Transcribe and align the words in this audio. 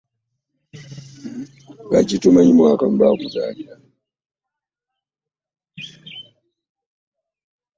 Lwaki 1.85 2.15
tomanyi 2.21 2.53
mwaka 2.59 2.83
mwe 2.89 2.97
bakuzaalira? 3.09 3.75